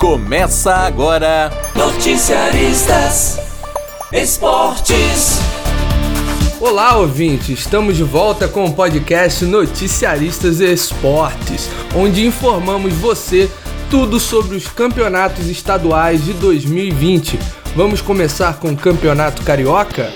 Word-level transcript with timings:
Começa 0.00 0.74
agora. 0.74 1.52
Noticiaristas 1.74 3.38
Esportes. 4.10 5.38
Olá, 6.58 6.96
ouvintes! 6.96 7.58
Estamos 7.58 7.98
de 7.98 8.02
volta 8.02 8.48
com 8.48 8.64
o 8.64 8.72
podcast 8.72 9.44
Noticiaristas 9.44 10.60
Esportes, 10.60 11.68
onde 11.94 12.26
informamos 12.26 12.94
você 12.94 13.50
tudo 13.90 14.18
sobre 14.18 14.56
os 14.56 14.68
campeonatos 14.68 15.48
estaduais 15.48 16.24
de 16.24 16.32
2020. 16.32 17.38
Vamos 17.76 18.00
começar 18.00 18.54
com 18.54 18.70
o 18.70 18.76
Campeonato 18.76 19.42
Carioca? 19.42 20.10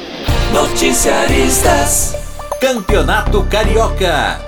Noticiaristas. 0.50 2.16
Campeonato 2.58 3.44
Carioca. 3.50 4.40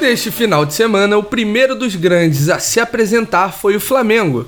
Neste 0.00 0.30
final 0.30 0.64
de 0.64 0.72
semana, 0.72 1.18
o 1.18 1.22
primeiro 1.22 1.74
dos 1.76 1.94
grandes 1.94 2.48
a 2.48 2.58
se 2.58 2.80
apresentar 2.80 3.52
foi 3.52 3.76
o 3.76 3.80
Flamengo. 3.80 4.46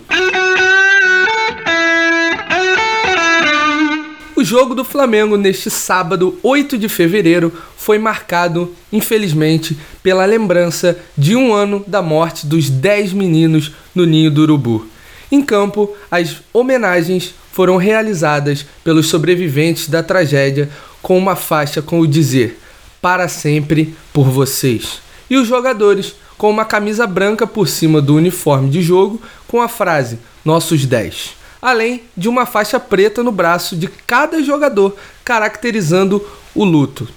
O 4.34 4.42
jogo 4.42 4.74
do 4.74 4.82
Flamengo 4.82 5.36
neste 5.36 5.68
sábado, 5.68 6.38
8 6.42 6.78
de 6.78 6.88
fevereiro, 6.88 7.52
foi 7.76 7.98
marcado, 7.98 8.74
infelizmente, 8.90 9.76
pela 10.02 10.24
lembrança 10.24 10.98
de 11.18 11.36
um 11.36 11.52
ano 11.52 11.84
da 11.86 12.00
morte 12.00 12.46
dos 12.46 12.70
10 12.70 13.12
meninos 13.12 13.72
no 13.94 14.06
Ninho 14.06 14.30
do 14.30 14.42
Urubu. 14.42 14.86
Em 15.30 15.42
campo, 15.42 15.94
as 16.10 16.36
homenagens 16.50 17.34
foram 17.52 17.76
realizadas 17.76 18.64
pelos 18.82 19.08
sobreviventes 19.08 19.86
da 19.86 20.02
tragédia 20.02 20.70
com 21.02 21.18
uma 21.18 21.36
faixa 21.36 21.82
com 21.82 22.00
o 22.00 22.06
dizer: 22.06 22.58
Para 23.02 23.28
sempre 23.28 23.94
por 24.14 24.30
vocês 24.30 25.02
e 25.32 25.36
os 25.38 25.48
jogadores 25.48 26.14
com 26.36 26.50
uma 26.50 26.66
camisa 26.66 27.06
branca 27.06 27.46
por 27.46 27.66
cima 27.66 28.02
do 28.02 28.16
uniforme 28.16 28.68
de 28.68 28.82
jogo 28.82 29.18
com 29.48 29.62
a 29.62 29.66
frase 29.66 30.18
Nossos 30.44 30.84
10, 30.84 31.30
além 31.62 32.02
de 32.14 32.28
uma 32.28 32.44
faixa 32.44 32.78
preta 32.78 33.22
no 33.22 33.32
braço 33.32 33.74
de 33.74 33.88
cada 34.06 34.42
jogador, 34.42 34.94
caracterizando 35.24 36.22
o 36.54 36.64
luto. 36.64 37.08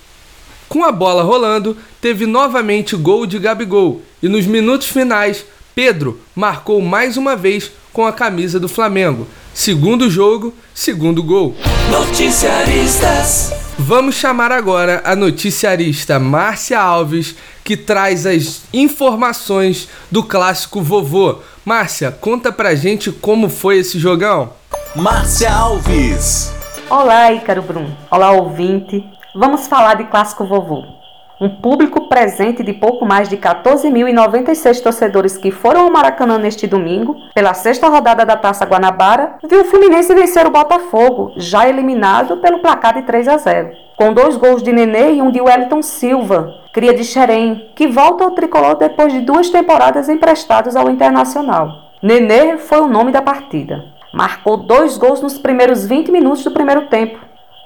Com 0.70 0.86
a 0.86 0.94
bola 0.94 1.24
rolando, 1.24 1.76
teve 2.00 2.26
novamente 2.26 2.96
gol 2.96 3.26
de 3.26 3.38
Gabigol 3.38 4.02
e 4.24 4.30
nos 4.30 4.46
minutos 4.46 4.88
finais, 4.88 5.46
Pedro 5.76 6.18
marcou 6.34 6.82
mais 6.82 7.18
uma 7.18 7.36
vez 7.36 7.70
com 7.92 8.08
a 8.08 8.14
camisa 8.14 8.62
do 8.62 8.70
Flamengo. 8.70 9.28
Segundo 9.54 10.10
jogo, 10.10 10.54
segundo 10.74 11.22
gol. 11.22 11.54
Noticiaristas. 11.92 13.65
Vamos 13.78 14.16
chamar 14.16 14.54
agora 14.54 15.02
a 15.04 15.18
noticiarista 15.18 16.18
Márcia 16.18 16.80
Alves, 16.80 17.36
que 17.62 17.76
traz 17.76 18.26
as 18.26 18.64
informações 18.74 19.90
do 20.10 20.24
clássico 20.24 20.82
vovô. 20.82 21.40
Márcia, 21.66 22.10
conta 22.10 22.54
pra 22.54 22.74
gente 22.74 23.12
como 23.12 23.50
foi 23.50 23.80
esse 23.80 24.00
jogão. 24.00 24.54
Márcia 24.96 25.54
Alves. 25.54 26.54
Olá, 26.90 27.34
Ícaro 27.34 27.62
Brum. 27.64 27.94
Olá, 28.10 28.32
ouvinte. 28.32 29.04
Vamos 29.36 29.68
falar 29.68 29.96
de 29.96 30.06
clássico 30.06 30.46
vovô. 30.48 30.82
Um 31.40 31.50
público 31.50 32.08
presente 32.08 32.64
de 32.64 32.72
pouco 32.72 33.06
mais 33.06 33.28
de 33.28 33.36
14.096 33.36 34.82
torcedores 34.82 35.38
que 35.38 35.52
foram 35.52 35.82
ao 35.82 35.92
Maracanã 35.92 36.38
neste 36.38 36.66
domingo, 36.66 37.18
pela 37.34 37.54
sexta 37.54 37.90
rodada 37.90 38.26
da 38.26 38.38
Taça 38.38 38.66
Guanabara, 38.66 39.36
viu 39.46 39.62
o 39.62 39.66
Fluminense 39.66 40.16
vencer 40.16 40.48
o 40.48 40.50
Botafogo, 40.50 41.34
já 41.36 41.68
eliminado 41.68 42.38
pelo 42.38 42.60
placar 42.60 42.94
de 42.94 43.02
3 43.02 43.28
a 43.28 43.38
0. 43.38 43.72
Com 43.98 44.14
dois 44.14 44.38
gols 44.38 44.64
de 44.64 44.72
Nenê 44.72 45.16
e 45.16 45.22
um 45.22 45.30
de 45.30 45.42
Wellington 45.42 45.82
Silva, 45.82 46.48
cria 46.72 46.94
de 46.94 47.04
Xerém, 47.04 47.70
que 47.76 47.86
volta 47.86 48.24
ao 48.24 48.32
tricolor 48.32 48.76
depois 48.76 49.12
de 49.12 49.20
duas 49.20 49.50
temporadas 49.50 50.08
emprestados 50.08 50.74
ao 50.78 50.90
Internacional. 50.90 51.68
Nenê 52.02 52.58
foi 52.58 52.80
o 52.80 52.88
nome 52.88 53.12
da 53.12 53.22
partida. 53.22 53.84
Marcou 54.14 54.56
dois 54.56 54.98
gols 54.98 55.22
nos 55.22 55.38
primeiros 55.38 55.86
20 55.86 56.12
minutos 56.12 56.46
do 56.46 56.52
primeiro 56.52 56.84
tempo 56.84 57.20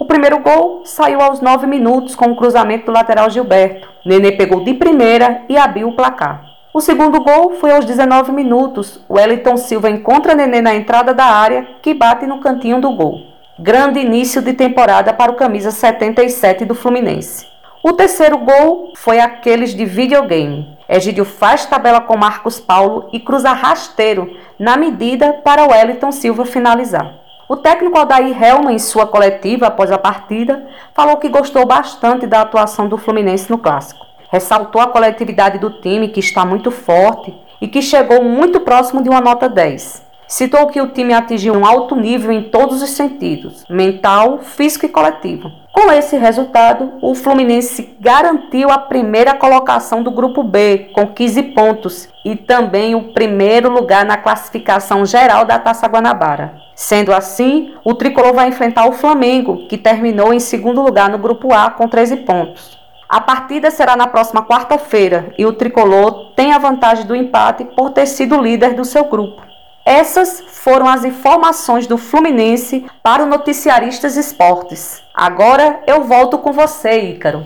primeiro 0.09 0.39
gol 0.39 0.81
saiu 0.85 1.21
aos 1.21 1.39
9 1.39 1.67
minutos 1.67 2.15
com 2.15 2.31
o 2.31 2.35
cruzamento 2.35 2.87
do 2.87 2.91
lateral 2.91 3.29
Gilberto. 3.29 3.87
Nenê 4.03 4.31
pegou 4.31 4.63
de 4.63 4.73
primeira 4.73 5.43
e 5.47 5.55
abriu 5.55 5.87
o 5.87 5.95
placar. 5.95 6.43
O 6.73 6.81
segundo 6.81 7.23
gol 7.23 7.53
foi 7.59 7.71
aos 7.71 7.85
19 7.85 8.31
minutos. 8.31 9.05
Wellington 9.07 9.55
Silva 9.55 9.87
encontra 9.87 10.33
Nenê 10.33 10.61
na 10.61 10.73
entrada 10.73 11.13
da 11.13 11.25
área, 11.25 11.67
que 11.83 11.93
bate 11.93 12.25
no 12.25 12.39
cantinho 12.39 12.81
do 12.81 12.91
gol. 12.91 13.19
Grande 13.59 13.99
início 13.99 14.41
de 14.41 14.53
temporada 14.53 15.13
para 15.13 15.31
o 15.31 15.35
camisa 15.35 15.69
77 15.69 16.65
do 16.65 16.73
Fluminense. 16.73 17.45
O 17.83 17.93
terceiro 17.93 18.39
gol 18.39 18.91
foi 18.95 19.19
aqueles 19.19 19.75
de 19.75 19.85
videogame. 19.85 20.75
Egídio 20.89 21.23
faz 21.23 21.67
tabela 21.67 22.01
com 22.01 22.17
Marcos 22.17 22.59
Paulo 22.59 23.09
e 23.13 23.19
cruza 23.19 23.51
rasteiro 23.51 24.35
na 24.57 24.75
medida 24.75 25.33
para 25.43 25.67
Wellington 25.67 26.11
Silva 26.11 26.45
finalizar. 26.45 27.28
O 27.49 27.57
técnico 27.57 27.97
Aldair 27.97 28.37
Helman, 28.39 28.75
em 28.75 28.77
sua 28.77 29.07
coletiva 29.07 29.65
após 29.65 29.91
a 29.91 29.97
partida, 29.97 30.67
falou 30.93 31.17
que 31.17 31.27
gostou 31.27 31.65
bastante 31.65 32.27
da 32.27 32.41
atuação 32.41 32.87
do 32.87 32.95
Fluminense 32.95 33.49
no 33.49 33.57
clássico. 33.57 34.05
Ressaltou 34.31 34.79
a 34.79 34.85
coletividade 34.85 35.57
do 35.57 35.71
time, 35.81 36.09
que 36.09 36.19
está 36.19 36.45
muito 36.45 36.69
forte 36.69 37.35
e 37.59 37.67
que 37.67 37.81
chegou 37.81 38.23
muito 38.23 38.59
próximo 38.59 39.01
de 39.01 39.09
uma 39.09 39.19
nota 39.19 39.49
10. 39.49 40.08
Citou 40.29 40.67
que 40.67 40.79
o 40.79 40.89
time 40.89 41.11
atingiu 41.11 41.55
um 41.55 41.65
alto 41.65 41.95
nível 41.95 42.31
em 42.31 42.43
todos 42.43 42.83
os 42.83 42.91
sentidos, 42.91 43.65
mental, 43.67 44.37
físico 44.43 44.85
e 44.85 44.89
coletivo. 44.89 45.51
Com 45.73 45.91
esse 45.91 46.15
resultado, 46.17 46.93
o 47.01 47.15
Fluminense 47.15 47.97
garantiu 47.99 48.69
a 48.69 48.77
primeira 48.77 49.33
colocação 49.33 50.03
do 50.03 50.11
grupo 50.11 50.43
B, 50.43 50.91
com 50.93 51.07
15 51.07 51.41
pontos, 51.41 52.07
e 52.23 52.35
também 52.35 52.93
o 52.93 53.11
primeiro 53.11 53.71
lugar 53.71 54.05
na 54.05 54.17
classificação 54.17 55.03
geral 55.03 55.45
da 55.45 55.57
Taça 55.57 55.87
Guanabara. 55.87 56.53
Sendo 56.75 57.11
assim, 57.11 57.73
o 57.83 57.95
tricolor 57.95 58.31
vai 58.31 58.49
enfrentar 58.49 58.87
o 58.87 58.93
Flamengo, 58.93 59.67
que 59.67 59.79
terminou 59.79 60.31
em 60.31 60.39
segundo 60.39 60.83
lugar 60.83 61.09
no 61.09 61.17
grupo 61.17 61.51
A 61.51 61.71
com 61.71 61.87
13 61.87 62.17
pontos. 62.17 62.77
A 63.09 63.19
partida 63.19 63.71
será 63.71 63.95
na 63.95 64.05
próxima 64.05 64.45
quarta-feira 64.45 65.33
e 65.39 65.43
o 65.43 65.53
tricolor 65.53 66.33
tem 66.35 66.53
a 66.53 66.59
vantagem 66.59 67.07
do 67.07 67.15
empate 67.15 67.65
por 67.75 67.89
ter 67.89 68.05
sido 68.05 68.39
líder 68.39 68.75
do 68.75 68.85
seu 68.85 69.05
grupo. 69.05 69.49
Essas 69.89 70.43
foram 70.51 70.87
as 70.87 71.03
informações 71.03 71.87
do 71.87 71.97
Fluminense 71.97 72.85
para 73.01 73.23
o 73.23 73.25
Noticiaristas 73.25 74.15
Esportes. 74.17 75.01
Agora 75.15 75.81
eu 75.87 76.03
volto 76.03 76.37
com 76.37 76.53
você, 76.53 77.09
Ícaro. 77.09 77.43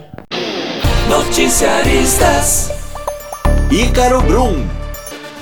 Noticiaristas 1.08 2.70
Ícaro 3.72 4.22
Brum. 4.24 4.68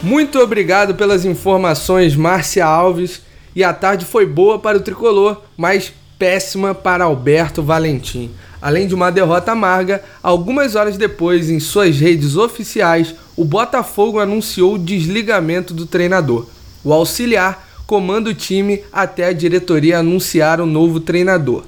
Muito 0.03 0.37
obrigado 0.37 0.93
pelas 0.93 1.25
informações, 1.25 2.15
Márcia 2.15 2.67
Alves. 2.67 3.23
E 3.55 3.63
a 3.63 3.73
tarde 3.73 4.05
foi 4.05 4.27
boa 4.27 4.59
para 4.59 4.77
o 4.77 4.81
tricolor, 4.81 5.41
mas 5.57 5.91
péssima 6.19 6.75
para 6.75 7.05
Alberto 7.05 7.63
Valentim. 7.63 8.29
Além 8.61 8.85
de 8.85 8.93
uma 8.93 9.11
derrota 9.11 9.53
amarga, 9.53 10.03
algumas 10.21 10.75
horas 10.75 10.97
depois, 10.97 11.49
em 11.49 11.59
suas 11.59 11.99
redes 11.99 12.35
oficiais, 12.35 13.15
o 13.35 13.43
Botafogo 13.43 14.19
anunciou 14.19 14.75
o 14.75 14.79
desligamento 14.79 15.73
do 15.73 15.87
treinador. 15.87 16.45
O 16.83 16.91
auxiliar 16.93 17.67
comanda 17.85 18.29
o 18.29 18.33
time 18.33 18.83
até 18.91 19.25
a 19.25 19.33
diretoria 19.33 19.99
anunciar 19.99 20.61
o 20.61 20.65
novo 20.65 20.99
treinador. 20.99 21.63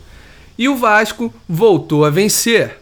E 0.58 0.70
o 0.70 0.76
Vasco 0.76 1.34
voltou 1.48 2.06
a 2.06 2.10
vencer. 2.10 2.78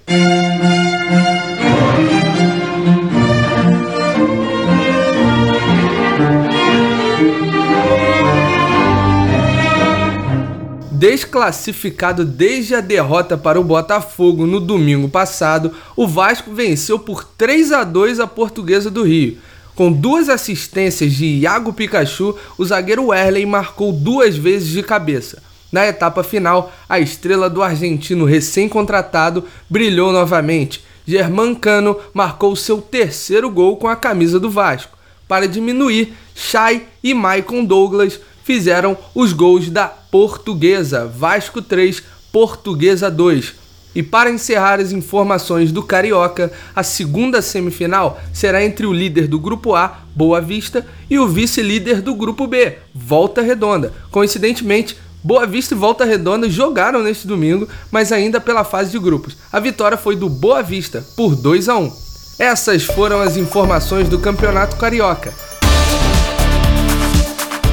Desclassificado 10.92 12.24
desde 12.24 12.76
a 12.76 12.80
derrota 12.80 13.36
para 13.36 13.60
o 13.60 13.64
Botafogo 13.64 14.46
no 14.46 14.60
domingo 14.60 15.10
passado, 15.10 15.74
o 15.96 16.08
Vasco 16.08 16.54
venceu 16.54 17.00
por 17.00 17.24
3 17.24 17.72
a 17.72 17.84
2 17.84 18.20
a 18.20 18.28
Portuguesa 18.28 18.92
do 18.92 19.04
Rio. 19.04 19.40
Com 19.76 19.92
duas 19.92 20.28
assistências 20.28 21.14
de 21.14 21.26
Iago 21.26 21.72
Pikachu, 21.72 22.36
o 22.58 22.66
zagueiro 22.66 23.08
Werley 23.08 23.46
marcou 23.46 23.92
duas 23.92 24.36
vezes 24.36 24.70
de 24.70 24.84
cabeça. 24.84 25.42
Na 25.72 25.88
etapa 25.88 26.24
final, 26.24 26.72
a 26.90 27.00
estrela 27.00 27.50
do 27.50 27.64
argentino 27.64 28.26
recém-contratado 28.26 29.46
brilhou 29.70 30.12
novamente. 30.12 30.84
Germán 31.08 31.56
Cano 31.56 31.98
marcou 32.14 32.56
seu 32.56 32.82
terceiro 32.82 33.50
gol 33.50 33.78
com 33.78 33.88
a 33.88 33.96
camisa 33.96 34.40
do 34.40 34.50
Vasco. 34.50 34.98
Para 35.28 35.48
diminuir, 35.48 36.14
Chay 36.36 36.86
e 37.02 37.14
Maicon 37.14 37.64
Douglas 37.64 38.20
fizeram 38.44 38.98
os 39.16 39.32
gols 39.32 39.70
da 39.70 39.88
Portuguesa, 39.88 41.08
Vasco 41.08 41.62
3, 41.62 42.04
Portuguesa 42.34 43.10
2. 43.10 43.61
E 43.94 44.02
para 44.02 44.30
encerrar 44.30 44.80
as 44.80 44.92
informações 44.92 45.72
do 45.72 45.84
Carioca, 45.84 46.52
a 46.76 46.82
segunda 46.82 47.42
semifinal 47.42 48.22
será 48.34 48.64
entre 48.64 48.86
o 48.86 48.94
líder 48.94 49.28
do 49.28 49.40
grupo 49.40 49.76
A, 49.76 50.02
Boa 50.16 50.40
Vista, 50.40 50.86
e 51.10 51.20
o 51.20 51.28
vice-líder 51.28 52.02
do 52.02 52.16
grupo 52.16 52.48
B, 52.48 52.78
Volta 52.94 53.42
Redonda. 53.42 53.94
Coincidentemente, 54.10 54.98
Boa 55.24 55.46
Vista 55.46 55.76
e 55.76 55.78
Volta 55.78 56.04
Redonda 56.04 56.50
jogaram 56.50 57.04
neste 57.04 57.28
domingo, 57.28 57.68
mas 57.92 58.12
ainda 58.12 58.42
pela 58.42 58.64
fase 58.64 58.92
de 58.92 58.98
grupos. 58.98 59.38
A 59.52 59.60
vitória 59.60 59.98
foi 59.98 60.16
do 60.16 60.30
Boa 60.30 60.64
Vista 60.64 61.06
por 61.16 61.36
2 61.36 61.70
a 61.70 61.78
1. 61.78 61.92
Essas 62.40 62.84
foram 62.84 63.22
as 63.22 63.38
informações 63.38 64.10
do 64.10 64.18
Campeonato 64.18 64.78
Carioca. 64.78 65.32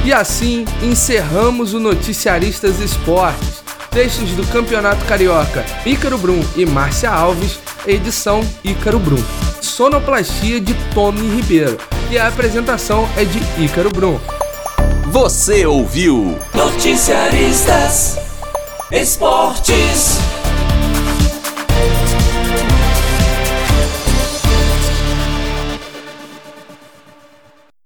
E 0.05 0.13
assim 0.13 0.65
encerramos 0.83 1.73
o 1.73 1.79
Noticiaristas 1.79 2.79
Esportes. 2.79 3.68
Textos 3.91 4.31
do 4.31 4.45
Campeonato 4.47 5.03
Carioca, 5.05 5.65
Ícaro 5.85 6.17
Brum 6.17 6.39
e 6.55 6.65
Márcia 6.65 7.09
Alves, 7.09 7.59
edição 7.87 8.41
Ícaro 8.63 8.99
Brum. 8.99 9.23
Sonoplastia 9.61 10.61
de 10.61 10.73
Tony 10.93 11.35
Ribeiro. 11.35 11.77
E 12.11 12.17
a 12.17 12.27
apresentação 12.27 13.07
é 13.17 13.23
de 13.23 13.39
Ícaro 13.63 13.89
Brum. 13.89 14.19
Você 15.07 15.65
ouviu 15.65 16.37
Noticiaristas 16.53 18.17
Esportes. 18.91 20.38